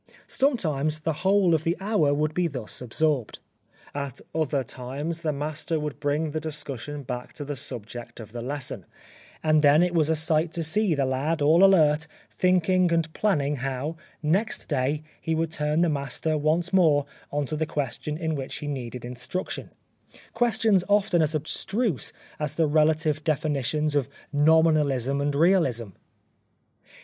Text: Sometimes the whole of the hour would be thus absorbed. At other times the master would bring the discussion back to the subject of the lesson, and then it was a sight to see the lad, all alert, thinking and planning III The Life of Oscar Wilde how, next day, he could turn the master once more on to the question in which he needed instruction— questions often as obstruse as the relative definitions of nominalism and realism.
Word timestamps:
Sometimes 0.25 1.01
the 1.01 1.13
whole 1.21 1.53
of 1.53 1.63
the 1.63 1.77
hour 1.79 2.11
would 2.11 2.33
be 2.33 2.47
thus 2.47 2.81
absorbed. 2.81 3.37
At 3.93 4.19
other 4.33 4.63
times 4.63 5.21
the 5.21 5.31
master 5.31 5.79
would 5.79 5.99
bring 5.99 6.31
the 6.31 6.39
discussion 6.39 7.03
back 7.03 7.33
to 7.33 7.45
the 7.45 7.55
subject 7.55 8.19
of 8.19 8.31
the 8.31 8.41
lesson, 8.41 8.87
and 9.43 9.61
then 9.61 9.83
it 9.83 9.93
was 9.93 10.09
a 10.09 10.15
sight 10.15 10.53
to 10.53 10.63
see 10.63 10.95
the 10.95 11.05
lad, 11.05 11.39
all 11.43 11.63
alert, 11.63 12.07
thinking 12.31 12.91
and 12.91 13.13
planning 13.13 13.57
III 13.57 13.61
The 13.61 13.67
Life 13.67 13.75
of 13.75 13.77
Oscar 13.83 13.85
Wilde 13.85 13.97
how, 13.99 14.03
next 14.27 14.67
day, 14.67 15.03
he 15.21 15.35
could 15.35 15.51
turn 15.51 15.81
the 15.81 15.89
master 15.89 16.35
once 16.35 16.73
more 16.73 17.05
on 17.31 17.45
to 17.45 17.55
the 17.55 17.67
question 17.67 18.17
in 18.17 18.33
which 18.33 18.55
he 18.55 18.65
needed 18.67 19.05
instruction— 19.05 19.69
questions 20.33 20.83
often 20.89 21.21
as 21.21 21.35
obstruse 21.35 22.11
as 22.39 22.55
the 22.55 22.65
relative 22.65 23.23
definitions 23.23 23.93
of 23.93 24.09
nominalism 24.33 25.21
and 25.21 25.35
realism. 25.35 25.89